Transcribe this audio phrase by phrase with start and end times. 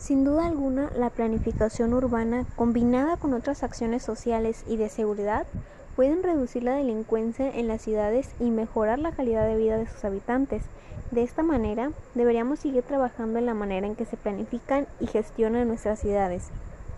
[0.00, 5.46] Sin duda alguna, la planificación urbana, combinada con otras acciones sociales y de seguridad,
[5.94, 10.02] pueden reducir la delincuencia en las ciudades y mejorar la calidad de vida de sus
[10.06, 10.62] habitantes.
[11.10, 15.68] De esta manera, deberíamos seguir trabajando en la manera en que se planifican y gestionan
[15.68, 16.48] nuestras ciudades,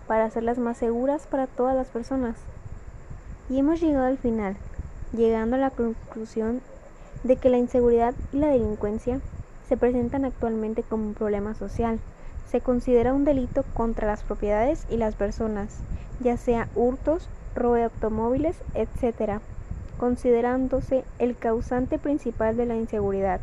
[0.06, 2.36] para hacerlas más seguras para todas las personas.
[3.50, 4.54] Y hemos llegado al final,
[5.12, 6.60] llegando a la conclusión
[7.24, 9.18] de que la inseguridad y la delincuencia
[9.68, 11.98] se presentan actualmente como un problema social
[12.52, 15.78] se considera un delito contra las propiedades y las personas,
[16.20, 19.40] ya sea hurtos, robo de automóviles, etc.,
[19.98, 23.40] considerándose el causante principal de la inseguridad,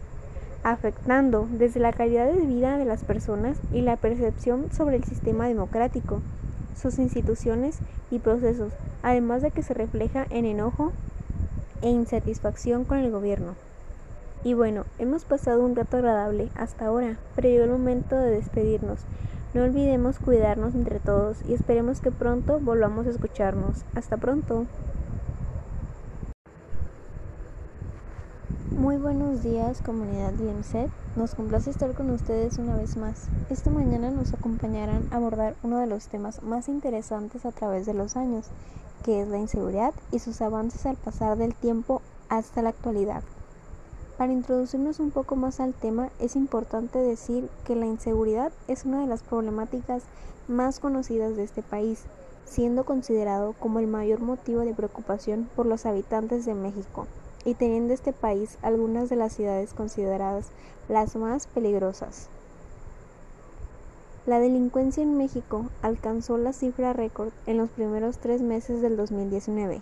[0.63, 5.47] afectando desde la calidad de vida de las personas y la percepción sobre el sistema
[5.47, 6.21] democrático,
[6.79, 7.79] sus instituciones
[8.11, 10.91] y procesos, además de que se refleja en enojo
[11.81, 13.68] e insatisfacción con el gobierno.
[14.43, 18.99] Y bueno, hemos pasado un rato agradable hasta ahora, pero llegó el momento de despedirnos.
[19.53, 23.83] No olvidemos cuidarnos entre todos y esperemos que pronto volvamos a escucharnos.
[23.95, 24.65] Hasta pronto.
[28.71, 33.27] Muy buenos días comunidad DMZ, nos complace estar con ustedes una vez más.
[33.49, 37.93] Esta mañana nos acompañarán a abordar uno de los temas más interesantes a través de
[37.93, 38.45] los años,
[39.03, 43.21] que es la inseguridad y sus avances al pasar del tiempo hasta la actualidad.
[44.19, 48.99] Para introducirnos un poco más al tema, es importante decir que la inseguridad es una
[48.99, 50.03] de las problemáticas
[50.49, 52.01] más conocidas de este país,
[52.43, 57.07] siendo considerado como el mayor motivo de preocupación por los habitantes de México
[57.45, 60.47] y teniendo este país algunas de las ciudades consideradas
[60.89, 62.27] las más peligrosas.
[64.25, 69.79] La delincuencia en México alcanzó la cifra récord en los primeros tres meses del 2019.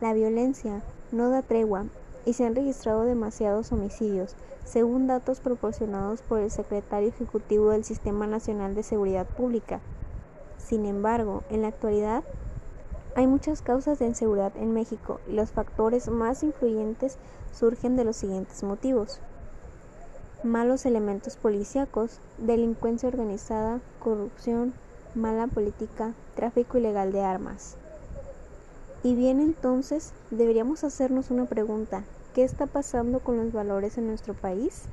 [0.00, 1.86] La violencia no da tregua
[2.24, 8.26] y se han registrado demasiados homicidios, según datos proporcionados por el secretario ejecutivo del Sistema
[8.26, 9.80] Nacional de Seguridad Pública.
[10.58, 12.22] Sin embargo, en la actualidad
[13.14, 17.18] hay muchas causas de inseguridad en México y los factores más influyentes
[17.52, 19.20] surgen de los siguientes motivos.
[20.42, 24.72] Malos elementos policíacos, delincuencia organizada, corrupción,
[25.14, 27.76] mala política, tráfico ilegal de armas.
[29.02, 32.08] Y bien entonces deberíamos hacernos una pregunta.
[32.32, 34.88] ¿Qué está pasando con los valores en nuestro país?